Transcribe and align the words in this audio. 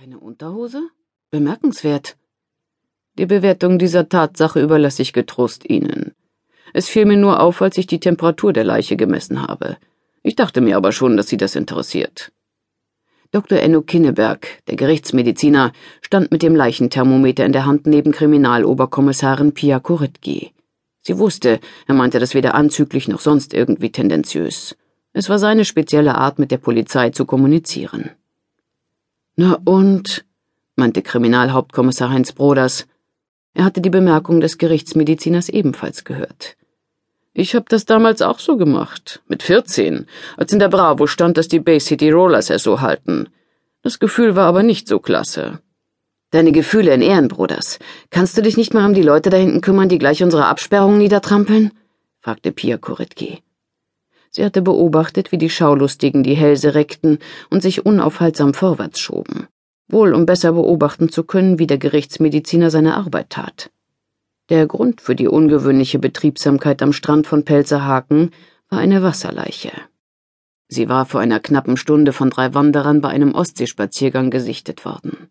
Keine 0.00 0.20
Unterhose? 0.20 0.90
Bemerkenswert. 1.32 2.16
Die 3.18 3.26
Bewertung 3.26 3.80
dieser 3.80 4.08
Tatsache 4.08 4.62
überlasse 4.62 5.02
ich 5.02 5.12
getrost 5.12 5.68
Ihnen. 5.68 6.14
Es 6.72 6.88
fiel 6.88 7.04
mir 7.04 7.16
nur 7.16 7.40
auf, 7.40 7.60
als 7.62 7.78
ich 7.78 7.88
die 7.88 7.98
Temperatur 7.98 8.52
der 8.52 8.62
Leiche 8.62 8.96
gemessen 8.96 9.42
habe. 9.42 9.76
Ich 10.22 10.36
dachte 10.36 10.60
mir 10.60 10.76
aber 10.76 10.92
schon, 10.92 11.16
dass 11.16 11.26
Sie 11.26 11.36
das 11.36 11.56
interessiert. 11.56 12.30
Dr. 13.32 13.58
Enno 13.58 13.82
Kinneberg, 13.82 14.46
der 14.68 14.76
Gerichtsmediziner, 14.76 15.72
stand 16.00 16.30
mit 16.30 16.42
dem 16.42 16.54
Leichenthermometer 16.54 17.44
in 17.44 17.52
der 17.52 17.66
Hand 17.66 17.88
neben 17.88 18.12
Kriminaloberkommissarin 18.12 19.52
Pia 19.52 19.80
Koritki. 19.80 20.52
Sie 21.00 21.18
wusste, 21.18 21.58
er 21.88 21.94
meinte 21.96 22.20
das 22.20 22.34
weder 22.34 22.54
anzüglich 22.54 23.08
noch 23.08 23.20
sonst 23.20 23.52
irgendwie 23.52 23.90
tendenziös. 23.90 24.76
Es 25.12 25.28
war 25.28 25.40
seine 25.40 25.64
spezielle 25.64 26.14
Art, 26.14 26.38
mit 26.38 26.52
der 26.52 26.58
Polizei 26.58 27.10
zu 27.10 27.24
kommunizieren. 27.24 28.12
Na 29.40 29.56
und? 29.64 30.24
meinte 30.74 31.00
Kriminalhauptkommissar 31.00 32.10
Heinz 32.10 32.32
Broders. 32.32 32.88
Er 33.54 33.64
hatte 33.64 33.80
die 33.80 33.88
Bemerkung 33.88 34.40
des 34.40 34.58
Gerichtsmediziners 34.58 35.48
ebenfalls 35.48 36.02
gehört. 36.02 36.56
Ich 37.34 37.54
hab 37.54 37.68
das 37.68 37.84
damals 37.84 38.20
auch 38.20 38.40
so 38.40 38.56
gemacht, 38.56 39.22
mit 39.28 39.44
14, 39.44 40.08
als 40.36 40.52
in 40.52 40.58
der 40.58 40.66
Bravo 40.66 41.06
stand, 41.06 41.38
dass 41.38 41.46
die 41.46 41.60
Bay 41.60 41.78
City 41.78 42.10
Rollers 42.10 42.50
es 42.50 42.64
so 42.64 42.80
halten. 42.80 43.28
Das 43.82 44.00
Gefühl 44.00 44.34
war 44.34 44.46
aber 44.46 44.64
nicht 44.64 44.88
so 44.88 44.98
klasse. 44.98 45.60
Deine 46.32 46.50
Gefühle 46.50 46.92
in 46.92 47.00
Ehren, 47.00 47.28
Broders. 47.28 47.78
Kannst 48.10 48.36
du 48.36 48.42
dich 48.42 48.56
nicht 48.56 48.74
mal 48.74 48.86
um 48.86 48.92
die 48.92 49.02
Leute 49.02 49.30
da 49.30 49.36
hinten 49.36 49.60
kümmern, 49.60 49.88
die 49.88 49.98
gleich 49.98 50.20
unsere 50.20 50.46
Absperrung 50.46 50.98
niedertrampeln? 50.98 51.70
fragte 52.18 52.50
Pia 52.50 52.76
Koritki. 52.76 53.40
Sie 54.38 54.44
hatte 54.44 54.62
beobachtet, 54.62 55.32
wie 55.32 55.36
die 55.36 55.50
Schaulustigen 55.50 56.22
die 56.22 56.36
Hälse 56.36 56.76
reckten 56.76 57.18
und 57.50 57.60
sich 57.60 57.84
unaufhaltsam 57.84 58.54
vorwärts 58.54 59.00
schoben, 59.00 59.48
wohl 59.88 60.14
um 60.14 60.26
besser 60.26 60.52
beobachten 60.52 61.08
zu 61.08 61.24
können, 61.24 61.58
wie 61.58 61.66
der 61.66 61.78
Gerichtsmediziner 61.78 62.70
seine 62.70 62.94
Arbeit 62.94 63.30
tat. 63.30 63.72
Der 64.48 64.68
Grund 64.68 65.00
für 65.00 65.16
die 65.16 65.26
ungewöhnliche 65.26 65.98
Betriebsamkeit 65.98 66.82
am 66.82 66.92
Strand 66.92 67.26
von 67.26 67.44
Pelzerhaken 67.44 68.30
war 68.68 68.78
eine 68.78 69.02
Wasserleiche. 69.02 69.72
Sie 70.68 70.88
war 70.88 71.04
vor 71.04 71.20
einer 71.20 71.40
knappen 71.40 71.76
Stunde 71.76 72.12
von 72.12 72.30
drei 72.30 72.54
Wanderern 72.54 73.00
bei 73.00 73.08
einem 73.08 73.34
Ostseespaziergang 73.34 74.30
gesichtet 74.30 74.84
worden. 74.84 75.30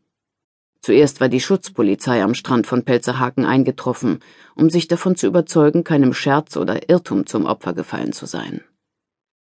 Zuerst 0.82 1.22
war 1.22 1.30
die 1.30 1.40
Schutzpolizei 1.40 2.22
am 2.22 2.34
Strand 2.34 2.68
von 2.68 2.84
Pelzerhaken 2.84 3.46
eingetroffen, 3.46 4.20
um 4.54 4.70
sich 4.70 4.90
davon 4.90 5.16
zu 5.16 5.28
überzeugen, 5.28 5.86
keinem 5.86 6.14
Scherz 6.14 6.58
oder 6.58 6.90
Irrtum 6.90 7.26
zum 7.26 7.46
Opfer 7.46 7.72
gefallen 7.72 8.12
zu 8.12 8.26
sein. 8.26 8.60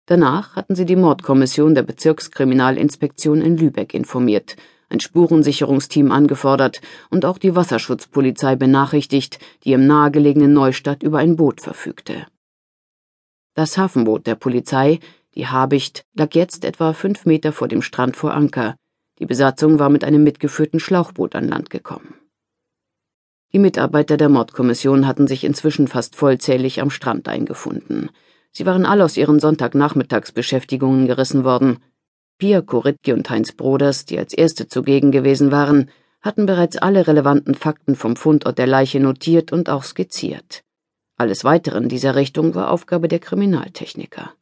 Danach 0.06 0.54
hatten 0.54 0.76
sie 0.76 0.86
die 0.86 0.94
Mordkommission 0.94 1.74
der 1.74 1.82
Bezirkskriminalinspektion 1.82 3.42
in 3.42 3.56
Lübeck 3.56 3.92
informiert, 3.92 4.56
ein 4.88 5.00
Spurensicherungsteam 5.00 6.12
angefordert 6.12 6.80
und 7.10 7.24
auch 7.24 7.38
die 7.38 7.56
Wasserschutzpolizei 7.56 8.54
benachrichtigt, 8.54 9.40
die 9.64 9.72
im 9.72 9.88
nahegelegenen 9.88 10.52
Neustadt 10.52 11.02
über 11.02 11.18
ein 11.18 11.34
Boot 11.34 11.60
verfügte. 11.60 12.26
Das 13.54 13.76
Hafenboot 13.76 14.28
der 14.28 14.36
Polizei, 14.36 15.00
die 15.34 15.48
Habicht, 15.48 16.04
lag 16.14 16.34
jetzt 16.34 16.64
etwa 16.64 16.92
fünf 16.92 17.26
Meter 17.26 17.52
vor 17.52 17.66
dem 17.66 17.82
Strand 17.82 18.16
vor 18.16 18.32
Anker. 18.32 18.76
Die 19.18 19.26
Besatzung 19.26 19.80
war 19.80 19.88
mit 19.88 20.04
einem 20.04 20.22
mitgeführten 20.22 20.78
Schlauchboot 20.78 21.34
an 21.34 21.48
Land 21.48 21.70
gekommen. 21.70 22.14
Die 23.52 23.58
Mitarbeiter 23.58 24.16
der 24.16 24.28
Mordkommission 24.28 25.06
hatten 25.06 25.26
sich 25.26 25.42
inzwischen 25.42 25.88
fast 25.88 26.14
vollzählig 26.14 26.80
am 26.80 26.90
Strand 26.90 27.28
eingefunden. 27.28 28.10
Sie 28.56 28.64
waren 28.64 28.86
alle 28.86 29.04
aus 29.04 29.18
ihren 29.18 29.38
Sonntagnachmittagsbeschäftigungen 29.38 31.06
gerissen 31.06 31.44
worden. 31.44 31.76
Pia 32.38 32.62
Koritke 32.62 33.12
und 33.12 33.28
Heinz 33.28 33.52
Broders, 33.52 34.06
die 34.06 34.18
als 34.18 34.32
Erste 34.32 34.66
zugegen 34.66 35.12
gewesen 35.12 35.50
waren, 35.52 35.90
hatten 36.22 36.46
bereits 36.46 36.78
alle 36.78 37.06
relevanten 37.06 37.54
Fakten 37.54 37.96
vom 37.96 38.16
Fundort 38.16 38.56
der 38.56 38.66
Leiche 38.66 38.98
notiert 38.98 39.52
und 39.52 39.68
auch 39.68 39.82
skizziert. 39.82 40.62
Alles 41.18 41.44
weitere 41.44 41.76
in 41.76 41.90
dieser 41.90 42.14
Richtung 42.14 42.54
war 42.54 42.70
Aufgabe 42.70 43.08
der 43.08 43.18
Kriminaltechniker. 43.18 44.32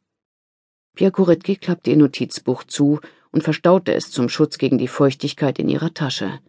Pia 0.95 1.11
Koritke 1.11 1.57
klappte 1.57 1.89
ihr 1.89 1.97
Notizbuch 1.97 2.63
zu 2.63 3.01
und 3.33 3.43
verstaute 3.43 3.93
es 3.93 4.11
zum 4.11 4.29
Schutz 4.29 4.57
gegen 4.57 4.77
die 4.77 4.87
Feuchtigkeit 4.87 5.59
in 5.59 5.67
ihrer 5.67 5.93
Tasche. 5.93 6.39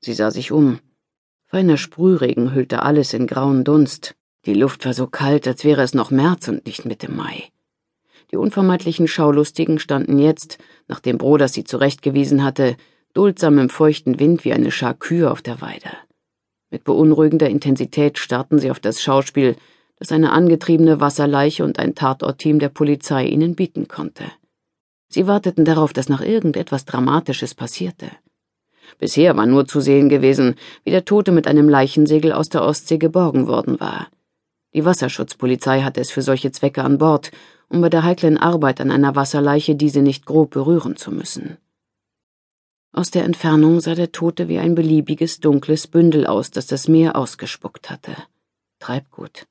Sie 0.00 0.14
sah 0.14 0.30
sich 0.30 0.52
um. 0.52 0.78
Feiner 1.48 1.76
Sprühregen 1.76 2.54
hüllte 2.54 2.80
alles 2.80 3.12
in 3.12 3.26
grauen 3.26 3.62
Dunst. 3.62 4.14
Die 4.46 4.54
Luft 4.54 4.86
war 4.86 4.94
so 4.94 5.06
kalt, 5.06 5.46
als 5.46 5.64
wäre 5.64 5.82
es 5.82 5.94
noch 5.94 6.10
März 6.10 6.48
und 6.48 6.64
nicht 6.66 6.86
Mitte 6.86 7.10
Mai. 7.10 7.50
Die 8.30 8.36
unvermeidlichen 8.36 9.06
Schaulustigen 9.06 9.78
standen 9.78 10.18
jetzt, 10.18 10.58
nachdem 10.88 11.18
Broders 11.18 11.52
sie 11.52 11.64
zurechtgewiesen 11.64 12.42
hatte, 12.42 12.76
duldsam 13.12 13.58
im 13.58 13.68
feuchten 13.68 14.18
Wind 14.18 14.44
wie 14.44 14.52
eine 14.52 14.70
Schar 14.70 14.94
Kühe 14.94 15.30
auf 15.30 15.42
der 15.42 15.60
Weide. 15.60 15.90
Mit 16.70 16.84
beunruhigender 16.84 17.50
Intensität 17.50 18.18
starrten 18.18 18.58
sie 18.58 18.70
auf 18.70 18.80
das 18.80 19.02
Schauspiel, 19.02 19.56
das 19.98 20.12
eine 20.12 20.32
angetriebene 20.32 21.00
Wasserleiche 21.00 21.64
und 21.64 21.78
ein 21.78 21.94
Tatortteam 21.94 22.60
der 22.60 22.70
Polizei 22.70 23.26
ihnen 23.26 23.56
bieten 23.56 23.88
konnte. 23.88 24.24
Sie 25.08 25.26
warteten 25.26 25.64
darauf, 25.64 25.92
dass 25.92 26.08
noch 26.08 26.20
irgendetwas 26.20 26.84
Dramatisches 26.84 27.54
passierte. 27.54 28.10
Bisher 28.98 29.36
war 29.36 29.46
nur 29.46 29.66
zu 29.66 29.80
sehen 29.80 30.08
gewesen, 30.08 30.54
wie 30.84 30.90
der 30.90 31.04
Tote 31.04 31.32
mit 31.32 31.46
einem 31.46 31.68
Leichensegel 31.68 32.32
aus 32.32 32.48
der 32.48 32.62
Ostsee 32.62 32.98
geborgen 32.98 33.46
worden 33.48 33.80
war. 33.80 34.08
Die 34.72 34.84
Wasserschutzpolizei 34.84 35.82
hatte 35.82 36.00
es 36.00 36.10
für 36.10 36.22
solche 36.22 36.52
Zwecke 36.52 36.84
an 36.84 36.98
Bord, 36.98 37.32
um 37.68 37.80
bei 37.80 37.88
der 37.88 38.04
heiklen 38.04 38.38
Arbeit 38.38 38.80
an 38.80 38.90
einer 38.90 39.16
Wasserleiche 39.16 39.74
diese 39.74 40.02
nicht 40.02 40.26
grob 40.26 40.50
berühren 40.50 40.96
zu 40.96 41.10
müssen. 41.10 41.58
Aus 42.92 43.10
der 43.10 43.24
Entfernung 43.24 43.80
sah 43.80 43.94
der 43.94 44.12
Tote 44.12 44.48
wie 44.48 44.58
ein 44.58 44.74
beliebiges 44.74 45.40
dunkles 45.40 45.86
Bündel 45.86 46.26
aus, 46.26 46.50
das 46.50 46.66
das 46.66 46.88
Meer 46.88 47.16
ausgespuckt 47.16 47.90
hatte. 47.90 48.16
Treibgut. 48.80 49.46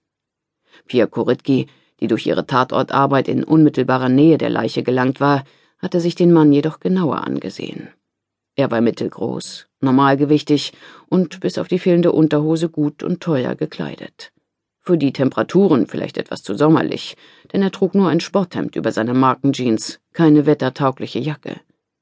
Pia 0.87 1.05
Koritki, 1.05 1.67
die 1.99 2.07
durch 2.07 2.25
ihre 2.25 2.45
Tatortarbeit 2.45 3.27
in 3.27 3.43
unmittelbarer 3.43 4.09
Nähe 4.09 4.37
der 4.37 4.49
Leiche 4.49 4.83
gelangt 4.83 5.19
war, 5.19 5.43
hatte 5.77 6.01
sich 6.01 6.15
den 6.15 6.33
Mann 6.33 6.51
jedoch 6.51 6.79
genauer 6.79 7.25
angesehen. 7.25 7.89
Er 8.55 8.71
war 8.71 8.81
mittelgroß, 8.81 9.67
normalgewichtig 9.79 10.73
und 11.07 11.39
bis 11.39 11.57
auf 11.57 11.69
die 11.69 11.79
fehlende 11.79 12.11
Unterhose 12.11 12.69
gut 12.69 13.03
und 13.03 13.21
teuer 13.21 13.55
gekleidet. 13.55 14.33
Für 14.81 14.97
die 14.97 15.13
Temperaturen 15.13 15.87
vielleicht 15.87 16.17
etwas 16.17 16.41
zu 16.41 16.55
sommerlich, 16.55 17.15
denn 17.53 17.61
er 17.61 17.71
trug 17.71 17.95
nur 17.95 18.09
ein 18.09 18.19
Sporthemd 18.19 18.75
über 18.75 18.91
seine 18.91 19.13
Markenjeans, 19.13 19.99
keine 20.13 20.45
wettertaugliche 20.45 21.19
Jacke. 21.19 21.59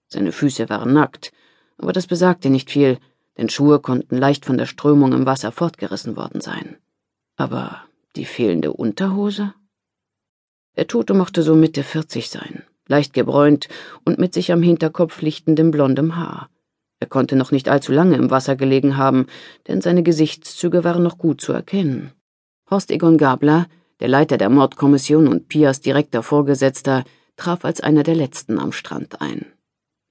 Seine 0.07 0.31
Füße 0.31 0.69
waren 0.69 0.93
nackt, 0.93 1.31
aber 1.77 1.91
das 1.91 2.07
besagte 2.07 2.49
nicht 2.49 2.71
viel, 2.71 2.97
denn 3.37 3.49
Schuhe 3.49 3.79
konnten 3.79 4.17
leicht 4.17 4.45
von 4.45 4.57
der 4.57 4.66
Strömung 4.66 5.13
im 5.13 5.25
Wasser 5.25 5.51
fortgerissen 5.51 6.16
worden 6.16 6.41
sein. 6.41 6.77
Aber 7.35 7.83
die 8.16 8.25
fehlende 8.25 8.73
Unterhose? 8.73 9.53
Der 10.75 10.87
Tote 10.87 11.13
mochte 11.13 11.43
so 11.43 11.55
Mitte 11.55 11.83
vierzig 11.83 12.29
sein, 12.29 12.63
leicht 12.87 13.13
gebräunt 13.13 13.67
und 14.05 14.17
mit 14.17 14.33
sich 14.33 14.51
am 14.51 14.61
Hinterkopf 14.61 15.21
lichtendem 15.21 15.71
blondem 15.71 16.16
Haar. 16.16 16.49
Er 16.99 17.07
konnte 17.07 17.35
noch 17.35 17.51
nicht 17.51 17.69
allzu 17.69 17.91
lange 17.91 18.16
im 18.16 18.31
Wasser 18.31 18.55
gelegen 18.55 18.97
haben, 18.97 19.27
denn 19.67 19.81
seine 19.81 20.01
Gesichtszüge 20.01 20.83
waren 20.83 21.03
noch 21.03 21.17
gut 21.17 21.41
zu 21.41 21.53
erkennen. 21.53 22.11
Horst 22.69 22.91
Egon 22.91 23.17
Gabler, 23.17 23.67
der 24.01 24.09
Leiter 24.09 24.38
der 24.38 24.50
Mordkommission 24.50 25.29
und 25.29 25.47
Pias 25.47 25.79
direkter 25.79 26.22
Vorgesetzter, 26.22 27.05
traf 27.38 27.63
als 27.63 27.79
einer 27.79 28.03
der 28.03 28.16
letzten 28.16 28.59
am 28.59 28.73
Strand 28.73 29.22
ein. 29.22 29.45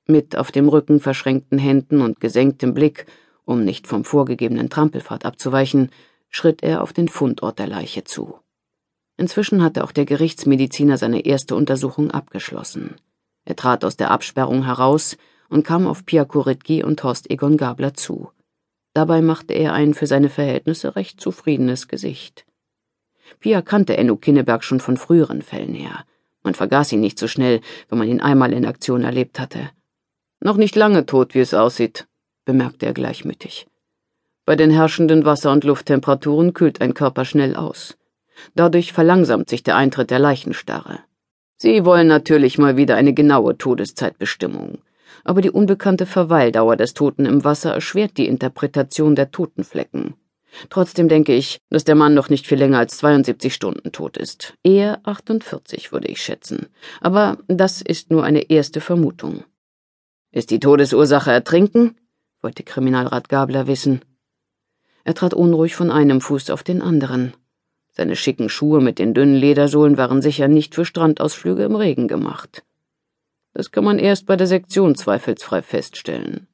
Mit 0.07 0.37
auf 0.37 0.53
dem 0.53 0.71
Rücken 0.71 0.99
verschränkten 0.99 1.59
Händen 1.59 2.01
und 2.01 2.19
gesenktem 2.19 2.73
Blick, 2.73 3.05
um 3.45 3.63
nicht 3.63 3.87
vom 3.87 4.05
vorgegebenen 4.05 4.71
Trampelpfad 4.71 5.27
abzuweichen, 5.27 5.91
schritt 6.31 6.63
er 6.63 6.83
auf 6.83 6.95
den 6.95 7.09
Fundort 7.09 7.59
der 7.59 7.67
Leiche 7.67 8.05
zu. 8.05 8.39
Inzwischen 9.19 9.63
hatte 9.63 9.85
auch 9.85 9.93
der 9.93 10.07
Gerichtsmediziner 10.07 10.97
seine 10.97 11.27
erste 11.27 11.57
Untersuchung 11.57 12.11
abgeschlossen. 12.11 12.95
Er 13.45 13.57
trat 13.57 13.85
aus 13.85 13.99
der 13.99 14.11
Absperrung 14.11 14.65
heraus 14.65 15.19
und 15.51 15.67
kam 15.67 15.87
auf 15.87 16.07
Pia 16.07 16.25
Kuritki 16.25 16.83
und 16.83 17.03
Horst 17.03 17.31
Egon 17.31 17.59
Gabler 17.59 17.93
zu. 17.93 18.31
Dabei 18.95 19.21
machte 19.21 19.53
er 19.53 19.75
ein 19.75 19.93
für 19.93 20.07
seine 20.07 20.31
Verhältnisse 20.31 20.97
recht 20.97 21.21
zufriedenes 21.21 21.87
Gesicht. 21.87 22.46
Pia 23.41 23.63
kannte 23.63 23.97
Enno 23.97 24.17
Kinneberg 24.17 24.65
schon 24.65 24.81
von 24.81 24.97
früheren 24.97 25.43
Fällen 25.43 25.75
her. 25.75 26.05
Man 26.43 26.55
vergaß 26.55 26.93
ihn 26.93 27.01
nicht 27.01 27.19
so 27.19 27.29
schnell, 27.29 27.61
wenn 27.89 27.99
man 27.99 28.09
ihn 28.09 28.21
einmal 28.21 28.53
in 28.53 28.67
Aktion 28.67 29.03
erlebt 29.03 29.41
hatte. 29.41 29.71
Noch 30.41 30.57
nicht 30.57 30.77
lange 30.77 31.07
tot, 31.07 31.35
wie 31.35 31.41
es 31.41 31.55
aussieht, 31.55 32.07
bemerkte 32.45 32.87
er 32.87 32.93
gleichmütig. 32.93 33.67
Bei 34.45 34.55
den 34.55 34.71
herrschenden 34.71 35.25
Wasser- 35.25 35.53
und 35.53 35.65
Lufttemperaturen 35.65 36.53
kühlt 36.53 36.81
ein 36.81 36.95
Körper 36.95 37.25
schnell 37.25 37.57
aus. 37.57 37.97
Dadurch 38.55 38.93
verlangsamt 38.93 39.49
sich 39.49 39.63
der 39.63 39.77
Eintritt 39.77 40.11
der 40.11 40.19
Leichenstarre. 40.19 41.01
Sie 41.57 41.85
wollen 41.85 42.07
natürlich 42.07 42.59
mal 42.59 42.77
wieder 42.77 42.97
eine 42.97 43.15
genaue 43.15 43.57
Todeszeitbestimmung 43.57 44.79
aber 45.27 45.43
die 45.43 45.51
unbekannte 45.51 46.07
Verweildauer 46.07 46.77
des 46.77 46.95
Toten 46.95 47.27
im 47.27 47.45
Wasser 47.45 47.75
erschwert 47.75 48.17
die 48.17 48.29
Interpretation 48.29 49.17
der 49.17 49.33
Totenflecken. 49.33 50.15
Trotzdem 50.71 51.09
denke 51.09 51.35
ich, 51.35 51.59
dass 51.71 51.85
der 51.85 51.95
Mann 51.95 52.15
noch 52.15 52.29
nicht 52.29 52.47
viel 52.47 52.59
länger 52.59 52.79
als 52.79 52.99
72 52.99 53.53
Stunden 53.53 53.93
tot 53.93 54.17
ist. 54.17 54.55
Eher 54.63 55.01
48, 55.05 55.93
würde 55.93 56.09
ich 56.09 56.23
schätzen. 56.23 56.67
Aber 57.01 57.39
das 57.49 57.83
ist 57.83 58.11
nur 58.11 58.25
eine 58.25 58.51
erste 58.51 58.81
Vermutung. 58.81 59.45
Ist 60.33 60.51
die 60.51 60.61
Todesursache 60.61 61.31
Ertrinken? 61.31 61.97
wollte 62.43 62.63
Kriminalrat 62.63 63.29
Gabler 63.29 63.67
wissen. 63.67 64.01
Er 65.05 65.15
trat 65.15 65.35
unruhig 65.35 65.75
von 65.75 65.91
einem 65.91 66.21
Fuß 66.21 66.51
auf 66.51 66.63
den 66.63 66.83
anderen. 66.83 67.33
Seine 67.93 68.17
schicken 68.17 68.49
Schuhe 68.49 68.81
mit 68.81 68.99
den 68.99 69.15
dünnen 69.15 69.37
Ledersohlen 69.37 69.97
waren 69.97 70.21
sicher 70.21 70.49
nicht 70.49 70.75
für 70.75 70.85
Strandausflüge 70.85 71.65
im 71.65 71.77
Regen 71.77 72.09
gemacht. 72.09 72.63
Das 73.55 73.71
kann 73.71 73.85
man 73.85 73.99
erst 73.99 74.27
bei 74.27 74.37
der 74.37 74.47
Sektion 74.47 74.95
zweifelsfrei 74.95 75.63
feststellen. 75.63 76.47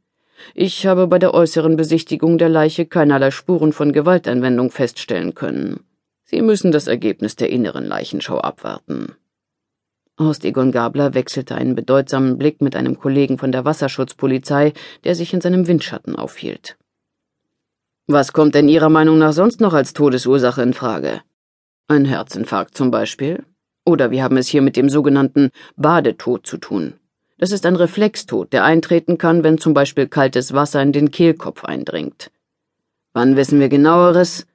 Ich 0.55 0.87
habe 0.87 1.07
bei 1.07 1.19
der 1.19 1.35
äußeren 1.35 1.77
Besichtigung 1.77 2.39
der 2.39 2.49
Leiche 2.49 2.87
keinerlei 2.87 3.31
Spuren 3.31 3.73
von 3.73 3.93
Gewaltanwendung 3.93 4.71
feststellen 4.71 5.35
können. 5.35 5.81
Sie 6.25 6.43
müssen 6.43 6.73
das 6.73 6.87
Ergebnis 6.87 7.37
der 7.37 7.51
inneren 7.51 7.85
Leichenschau 7.85 8.39
abwarten. 8.39 9.15
Horst 10.19 10.45
Egon 10.45 10.73
Gabler 10.73 11.15
wechselte 11.15 11.55
einen 11.55 11.75
bedeutsamen 11.75 12.39
Blick 12.39 12.61
mit 12.61 12.77
einem 12.77 12.99
Kollegen 12.99 13.39
von 13.39 13.53
der 13.53 13.65
Wasserschutzpolizei, 13.65 14.73
der 15.05 15.15
sich 15.15 15.33
in 15.33 15.41
seinem 15.41 15.67
Windschatten 15.67 16.17
aufhielt. 16.17 16.77
Was 18.07 18.33
kommt 18.33 18.55
denn 18.55 18.69
Ihrer 18.69 18.89
Meinung 18.89 19.19
nach 19.19 19.33
sonst 19.33 19.61
noch 19.61 19.75
als 19.75 19.93
Todesursache 19.93 20.63
in 20.63 20.75
Frage? 20.75 21.23
Ein 21.89 22.05
Herzinfarkt 22.05 22.77
zum 22.77 22.91
Beispiel? 22.91 23.45
Oder 23.85 24.11
wir 24.11 24.23
haben 24.23 24.37
es 24.37 24.49
hier 24.49 24.63
mit 24.63 24.77
dem 24.77 24.89
sogenannten 24.89 25.51
Badetod 25.77 26.47
zu 26.47 26.57
tun. 26.59 26.95
Das 27.43 27.51
ist 27.51 27.67
ein 27.67 27.75
Reflextod, 27.75 28.53
der 28.53 28.63
eintreten 28.63 29.19
kann, 29.19 29.43
wenn 29.43 29.59
zum 29.59 29.75
Beispiel 29.75 30.07
kaltes 30.07 30.53
Wasser 30.53 30.81
in 30.81 30.93
den 30.93 31.11
Kehlkopf 31.11 31.65
eindringt. 31.65 32.31
Wann 33.15 33.35
wissen 33.35 33.59
wir 33.59 33.69
genaueres? 33.69 34.47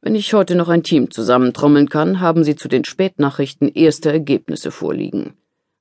Wenn 0.00 0.14
ich 0.14 0.32
heute 0.32 0.54
noch 0.54 0.68
ein 0.68 0.84
Team 0.84 1.10
zusammentrommeln 1.10 1.88
kann, 1.88 2.20
haben 2.20 2.44
Sie 2.44 2.54
zu 2.54 2.68
den 2.68 2.84
Spätnachrichten 2.84 3.66
erste 3.66 4.12
Ergebnisse 4.12 4.70
vorliegen, 4.70 5.36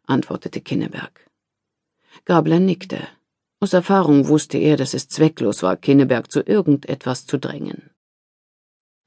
antwortete 0.08 0.60
Kinneberg. 0.60 1.30
Gabler 2.26 2.60
nickte. 2.60 2.98
Aus 3.60 3.74
Erfahrung 3.74 4.28
wusste 4.28 4.58
er, 4.58 4.76
dass 4.76 4.96
es 4.96 5.10
zwecklos 5.10 5.62
war, 5.62 5.78
Kinneberg 5.78 6.32
zu 6.32 6.42
irgendetwas 6.42 7.28
zu 7.28 7.38
drängen. 7.38 7.92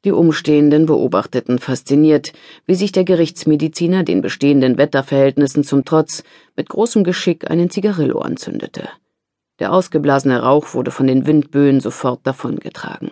Die 0.04 0.12
Umstehenden 0.12 0.86
beobachteten 0.86 1.58
fasziniert, 1.58 2.32
wie 2.64 2.74
sich 2.74 2.90
der 2.90 3.04
Gerichtsmediziner 3.04 4.02
den 4.02 4.22
bestehenden 4.22 4.78
Wetterverhältnissen 4.78 5.62
zum 5.62 5.84
Trotz 5.84 6.24
mit 6.56 6.70
großem 6.70 7.04
Geschick 7.04 7.50
einen 7.50 7.68
Zigarillo 7.68 8.20
anzündete. 8.20 8.88
Der 9.58 9.74
ausgeblasene 9.74 10.42
Rauch 10.42 10.72
wurde 10.72 10.90
von 10.90 11.06
den 11.06 11.26
Windböen 11.26 11.80
sofort 11.80 12.26
davongetragen. 12.26 13.10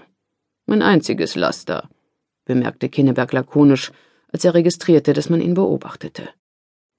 Mein 0.65 0.81
einziges 0.81 1.35
Laster, 1.35 1.91
bemerkte 2.47 2.89
Kinneberg 2.89 3.35
lakonisch, 3.35 3.93
als 4.33 4.47
er 4.47 4.55
registrierte, 4.55 5.13
dass 5.13 5.29
man 5.29 5.43
ihn 5.43 5.55
beobachtete. 5.55 6.31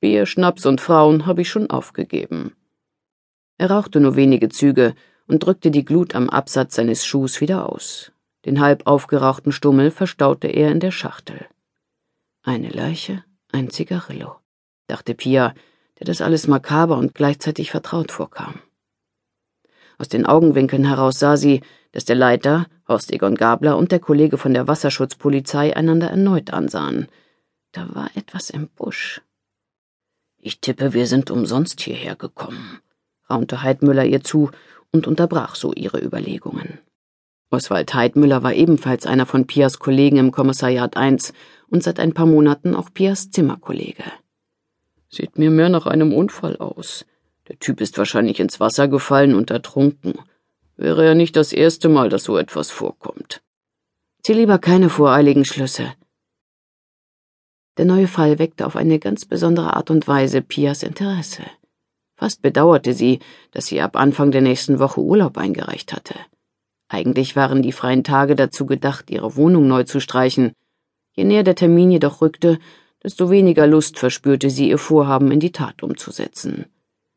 Bier, 0.02 0.28
Schnaps 0.28 0.68
und 0.68 0.82
Frauen 0.82 1.26
habe 1.26 1.42
ich 1.42 1.50
schon 1.50 1.70
aufgegeben. 1.70 2.54
Er 3.58 3.72
rauchte 3.72 4.00
nur 4.00 4.16
wenige 4.16 4.50
Züge 4.50 4.94
und 5.28 5.40
drückte 5.40 5.72
die 5.72 5.84
Glut 5.84 6.14
am 6.16 6.30
Absatz 6.30 6.76
seines 6.76 7.06
Schuhs 7.06 7.42
wieder 7.42 7.68
aus. 7.68 8.12
Den 8.46 8.62
halb 8.62 8.88
aufgerauchten 8.88 9.52
Stummel 9.52 9.92
verstaute 9.92 10.48
er 10.48 10.72
in 10.72 10.80
der 10.80 10.92
Schachtel. 10.92 11.46
Eine 12.44 12.70
Leiche, 12.70 13.24
ein 13.52 13.70
Zigarillo, 13.70 14.38
dachte 14.88 15.14
Pia, 15.14 15.54
der 16.00 16.06
das 16.06 16.22
alles 16.22 16.48
makaber 16.48 16.98
und 16.98 17.14
gleichzeitig 17.14 17.72
vertraut 17.72 18.12
vorkam. 18.12 18.62
Aus 19.98 20.08
den 20.08 20.26
Augenwinkeln 20.26 20.86
heraus 20.86 21.20
sah 21.20 21.36
sie, 21.36 21.62
dass 21.92 22.06
der 22.06 22.16
Leiter, 22.16 22.68
Horst 22.88 23.12
Egon 23.12 23.36
Gabler 23.36 23.78
und 23.78 23.92
der 23.92 24.00
Kollege 24.00 24.38
von 24.38 24.54
der 24.54 24.68
Wasserschutzpolizei 24.68 25.76
einander 25.76 26.10
erneut 26.10 26.52
ansahen. 26.52 27.08
Da 27.74 27.94
war 27.94 28.10
etwas 28.16 28.50
im 28.50 28.70
Busch. 28.70 29.22
Ich 30.38 30.62
tippe, 30.62 30.94
wir 30.94 31.06
sind 31.06 31.30
umsonst 31.30 31.82
hierher 31.82 32.16
gekommen, 32.16 32.80
raunte 33.30 33.62
Heidmüller 33.62 34.06
ihr 34.06 34.24
zu 34.24 34.52
und 34.92 35.06
unterbrach 35.06 35.56
so 35.56 35.74
ihre 35.74 36.00
Überlegungen. 36.00 36.80
Oswald 37.52 37.94
Heidmüller 37.94 38.44
war 38.44 38.54
ebenfalls 38.54 39.08
einer 39.08 39.26
von 39.26 39.48
Pias 39.48 39.80
Kollegen 39.80 40.18
im 40.18 40.32
Kommissariat 40.32 40.96
1 40.98 41.34
und 41.70 41.82
seit 41.84 42.00
ein 42.00 42.14
paar 42.14 42.28
Monaten 42.28 42.76
auch 42.76 42.94
Pias 42.94 43.32
Zimmerkollege. 43.32 44.04
Sieht 45.10 45.40
mir 45.40 45.50
mehr 45.50 45.70
nach 45.70 45.88
einem 45.88 46.14
Unfall 46.14 46.58
aus. 46.58 47.06
Der 47.48 47.58
Typ 47.58 47.82
ist 47.82 47.98
wahrscheinlich 47.98 48.40
ins 48.40 48.60
Wasser 48.60 48.88
gefallen 48.88 49.34
und 49.34 49.50
ertrunken. 49.50 50.20
Wäre 50.78 51.06
ja 51.06 51.16
nicht 51.16 51.36
das 51.36 51.52
erste 51.52 51.90
Mal, 51.90 52.10
dass 52.10 52.24
so 52.24 52.38
etwas 52.38 52.70
vorkommt. 52.70 53.42
Zieh 54.22 54.34
lieber 54.34 54.60
keine 54.60 54.90
voreiligen 54.90 55.46
Schlüsse. 55.46 55.94
Der 57.78 57.86
neue 57.86 58.08
Fall 58.08 58.38
weckte 58.38 58.68
auf 58.68 58.76
eine 58.76 59.00
ganz 59.00 59.26
besondere 59.26 59.76
Art 59.76 59.90
und 59.90 60.08
Weise 60.08 60.44
Pias 60.44 60.84
Interesse. 60.84 61.44
Fast 62.16 62.44
bedauerte 62.44 62.94
sie, 62.94 63.20
dass 63.52 63.66
sie 63.66 63.82
ab 63.82 63.96
Anfang 63.96 64.30
der 64.30 64.42
nächsten 64.42 64.78
Woche 64.78 65.02
Urlaub 65.02 65.38
eingereicht 65.38 65.94
hatte. 65.94 66.16
Eigentlich 66.90 67.36
waren 67.36 67.62
die 67.62 67.72
freien 67.72 68.04
Tage 68.04 68.36
dazu 68.36 68.66
gedacht, 68.66 69.12
ihre 69.12 69.36
Wohnung 69.36 69.68
neu 69.68 69.84
zu 69.84 70.00
streichen. 70.00 70.54
Je 71.14 71.24
näher 71.24 71.44
der 71.44 71.56
Termin 71.56 71.92
jedoch 71.92 72.22
rückte, 72.22 72.58
desto 73.04 73.30
weniger 73.30 73.68
Lust 73.68 74.00
verspürte 74.00 74.50
sie, 74.50 74.70
ihr 74.70 74.80
Vorhaben 74.80 75.32
in 75.32 75.40
die 75.40 75.52
Tat 75.52 75.84
umzusetzen. 75.84 76.66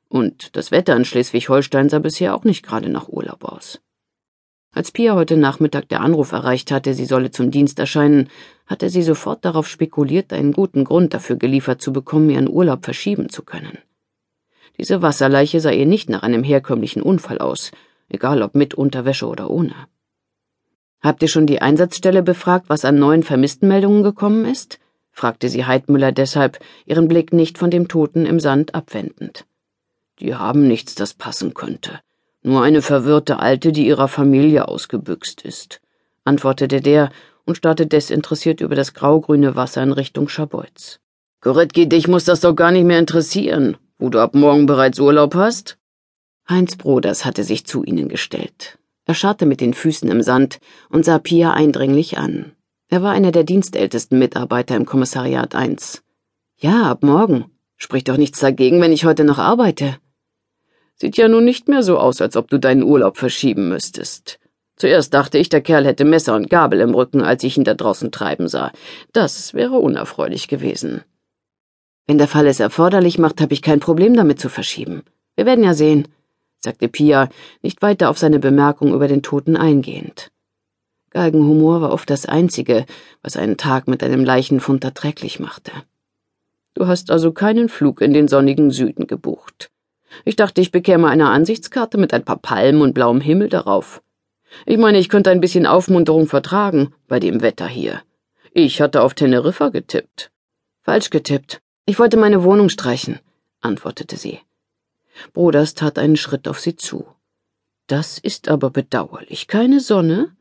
Und 0.09 0.57
das 0.57 0.71
Wetter 0.71 0.95
in 0.95 1.07
Schleswig-Holstein 1.07 1.89
sah 1.89 2.01
bisher 2.01 2.35
auch 2.35 2.45
nicht 2.45 2.63
gerade 2.63 2.91
nach 2.91 3.09
Urlaub 3.09 3.45
aus. 3.45 3.81
Als 4.75 4.91
Pia 4.91 5.15
heute 5.15 5.39
Nachmittag 5.39 5.89
der 5.89 6.03
Anruf 6.03 6.33
erreicht 6.33 6.71
hatte, 6.71 6.93
sie 6.93 7.07
solle 7.07 7.31
zum 7.31 7.51
Dienst 7.51 7.79
erscheinen, 7.79 8.29
hatte 8.67 8.91
sie 8.91 9.03
sofort 9.03 9.45
darauf 9.45 9.67
spekuliert, 9.67 10.35
einen 10.35 10.53
guten 10.53 10.85
Grund 10.85 11.15
dafür 11.15 11.37
geliefert 11.37 11.81
zu 11.81 11.95
bekommen, 11.95 12.29
ihren 12.29 12.49
Urlaub 12.49 12.85
verschieben 12.85 13.31
zu 13.31 13.43
können. 13.43 13.79
Diese 14.79 15.01
Wasserleiche 15.01 15.61
sah 15.61 15.71
ihr 15.71 15.87
nicht 15.87 16.11
nach 16.11 16.23
einem 16.23 16.43
herkömmlichen 16.43 17.03
Unfall 17.03 17.39
aus, 17.39 17.73
egal 18.13 18.43
ob 18.43 18.55
mit 18.55 18.75
Unterwäsche 18.75 19.27
oder 19.27 19.51
ohne. 19.51 19.75
Habt 21.01 21.23
ihr 21.23 21.29
schon 21.29 21.47
die 21.47 21.61
Einsatzstelle 21.61 22.23
befragt, 22.23 22.67
was 22.69 22.85
an 22.85 22.99
neuen 22.99 23.23
Vermisstenmeldungen 23.23 24.03
gekommen 24.03 24.45
ist? 24.45 24.79
fragte 25.11 25.49
sie 25.49 25.65
Heidmüller 25.67 26.13
deshalb, 26.13 26.59
ihren 26.87 27.09
Blick 27.09 27.33
nicht 27.33 27.59
von 27.59 27.71
dem 27.71 27.89
Toten 27.89 28.25
im 28.25 28.41
Sand 28.41 28.75
abwendend. 28.75 29.45
Die 30.21 30.35
haben 30.35 30.69
nichts, 30.69 30.95
das 30.95 31.15
passen 31.15 31.55
könnte. 31.55 32.01
Nur 32.43 32.63
eine 32.63 32.83
verwirrte 32.83 33.39
Alte, 33.39 33.73
die 33.73 33.87
ihrer 33.87 34.09
Familie 34.09 34.69
ausgebüxt 34.69 35.43
ist, 35.43 35.81
antwortete 36.25 36.81
der 36.81 37.11
und 37.45 37.57
starrte 37.57 37.87
desinteressiert 37.87 38.61
über 38.61 38.75
das 38.75 38.95
graugrüne 38.95 39.57
Wasser 39.57 39.83
in 39.83 39.93
Richtung 39.93 40.29
Schabolz. 40.29 41.01
Gorettki, 41.41 41.89
dich 41.89 42.07
muss 42.07 42.25
das 42.25 42.41
doch 42.41 42.55
gar 42.55 42.71
nicht 42.71 42.85
mehr 42.85 43.01
interessieren, 43.01 43.77
wo 43.99 44.09
du 44.09 44.21
ab 44.21 44.35
morgen 44.35 44.67
bereits 44.67 45.01
Urlaub 45.01 45.35
hast? 45.35 45.77
Heinz 46.49 46.77
Broders 46.77 47.25
hatte 47.25 47.45
sich 47.45 47.67
zu 47.67 47.85
ihnen 47.85 48.09
gestellt. 48.09 48.79
Er 49.05 49.15
scharrte 49.15 49.47
mit 49.47 49.61
den 49.61 49.75
Füßen 49.75 50.11
im 50.11 50.23
Sand 50.23 50.61
und 50.91 51.05
sah 51.05 51.19
Pia 51.19 51.53
eindringlich 51.53 52.19
an. 52.19 52.53
Er 52.89 53.03
war 53.03 53.13
einer 53.13 53.33
der 53.33 53.45
dienstältesten 53.45 54.19
Mitarbeiter 54.19 54.77
im 54.77 54.85
Kommissariat 54.85 55.55
1. 55.55 56.03
Ja, 56.59 56.91
ab 56.91 57.03
morgen. 57.03 57.47
Spricht 57.77 58.09
doch 58.09 58.17
nichts 58.17 58.41
dagegen, 58.41 58.81
wenn 58.81 58.93
ich 58.93 59.05
heute 59.05 59.25
noch 59.25 59.39
arbeite. 59.39 59.97
Sieht 60.95 61.17
ja 61.17 61.27
nun 61.27 61.45
nicht 61.45 61.69
mehr 61.69 61.83
so 61.83 61.99
aus, 61.99 62.21
als 62.21 62.37
ob 62.37 62.49
du 62.49 62.59
deinen 62.59 62.85
Urlaub 62.85 63.17
verschieben 63.17 63.69
müsstest. 63.69 64.39
Zuerst 64.77 65.15
dachte 65.15 65.39
ich, 65.39 65.49
der 65.49 65.61
Kerl 65.61 65.85
hätte 65.85 66.05
Messer 66.05 66.35
und 66.35 66.51
Gabel 66.51 66.81
im 66.81 66.95
Rücken, 66.95 67.23
als 67.23 67.43
ich 67.45 67.57
ihn 67.57 67.65
da 67.65 67.75
draußen 67.75 68.13
treiben 68.13 68.49
sah. 68.49 68.73
Das 69.13 69.55
wäre 69.55 69.79
unerfreulich 69.79 70.49
gewesen. 70.49 71.03
Wenn 72.07 72.19
der 72.19 72.29
Fall 72.29 72.47
es 72.47 72.61
erforderlich 72.61 73.19
macht, 73.19 73.41
habe 73.41 73.55
ich 73.55 73.63
kein 73.63 73.81
Problem 73.81 74.15
damit 74.15 74.41
zu 74.41 74.49
verschieben. 74.49 75.03
Wir 75.35 75.47
werden 75.47 75.65
ja 75.65 75.75
sehen 75.75 76.09
sagte 76.65 76.89
Pia, 76.89 77.29
nicht 77.63 77.83
weiter 77.83 78.09
auf 78.09 78.19
seine 78.19 78.39
Bemerkung 78.39 78.95
über 78.95 79.09
den 79.09 79.23
Toten 79.23 79.57
eingehend. 79.57 80.31
Galgenhumor 81.11 81.83
war 81.83 81.93
oft 81.93 82.09
das 82.09 82.27
Einzige, 82.27 82.87
was 83.23 83.37
einen 83.37 83.57
Tag 83.57 83.87
mit 83.87 84.03
einem 84.03 84.25
Leichenfund 84.25 84.83
erträglich 84.85 85.41
machte. 85.41 85.73
Du 86.75 86.87
hast 86.87 87.11
also 87.11 87.33
keinen 87.33 87.69
Flug 87.69 88.01
in 88.01 88.15
den 88.15 88.29
sonnigen 88.29 88.71
Süden 88.71 89.07
gebucht. 89.07 89.71
Ich 90.25 90.37
dachte, 90.37 90.61
ich 90.61 90.73
bekäme 90.73 91.09
eine 91.09 91.29
Ansichtskarte 91.29 91.99
mit 91.99 92.15
ein 92.15 92.25
paar 92.25 92.39
Palmen 92.39 92.81
und 92.81 92.95
blauem 92.95 93.21
Himmel 93.21 93.49
darauf. 93.49 94.03
Ich 94.67 94.79
meine, 94.79 94.99
ich 94.99 95.09
könnte 95.09 95.31
ein 95.31 95.41
bisschen 95.41 95.67
Aufmunterung 95.67 96.27
vertragen 96.27 96.95
bei 97.09 97.19
dem 97.21 97.43
Wetter 97.43 97.67
hier. 97.67 98.03
Ich 98.53 98.81
hatte 98.81 99.03
auf 99.03 99.15
Teneriffa 99.15 99.71
getippt. 99.71 100.31
Falsch 100.83 101.11
getippt. 101.11 101.61
Ich 101.87 101.99
wollte 101.99 102.17
meine 102.17 102.45
Wohnung 102.45 102.69
streichen, 102.69 103.19
antwortete 103.61 104.17
sie. 104.17 104.41
Broders 105.33 105.75
tat 105.75 105.99
einen 105.99 106.17
Schritt 106.17 106.49
auf 106.49 106.61
sie 106.61 106.77
zu. 106.77 107.07
Das 107.87 108.19
ist 108.19 108.49
aber 108.49 108.71
bedauerlich. 108.71 109.49
Keine 109.49 109.81
Sonne? 109.81 110.35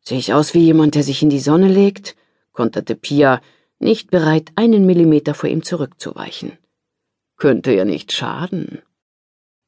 Sehe 0.00 0.18
ich 0.18 0.32
aus 0.32 0.54
wie 0.54 0.60
jemand, 0.60 0.94
der 0.94 1.02
sich 1.02 1.22
in 1.22 1.30
die 1.30 1.40
Sonne 1.40 1.68
legt? 1.68 2.16
konterte 2.52 2.96
Pia, 2.96 3.40
nicht 3.78 4.10
bereit, 4.10 4.50
einen 4.56 4.84
Millimeter 4.84 5.34
vor 5.34 5.48
ihm 5.48 5.62
zurückzuweichen. 5.62 6.58
Könnte 7.36 7.72
ja 7.72 7.84
nicht 7.84 8.12
schaden. 8.12 8.82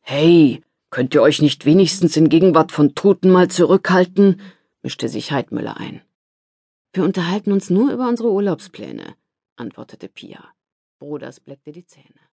Hey, 0.00 0.62
könnt 0.90 1.14
ihr 1.14 1.22
euch 1.22 1.40
nicht 1.40 1.66
wenigstens 1.66 2.16
in 2.16 2.28
Gegenwart 2.28 2.72
von 2.72 2.94
Toten 2.94 3.30
mal 3.30 3.48
zurückhalten? 3.48 4.40
mischte 4.82 5.08
sich 5.08 5.30
Heidmüller 5.30 5.76
ein. 5.76 6.02
Wir 6.92 7.04
unterhalten 7.04 7.52
uns 7.52 7.70
nur 7.70 7.92
über 7.92 8.08
unsere 8.08 8.32
Urlaubspläne, 8.32 9.14
antwortete 9.54 10.08
Pia. 10.08 10.42
Broders 10.98 11.38
bleckte 11.38 11.70
die 11.70 11.86
Zähne. 11.86 12.29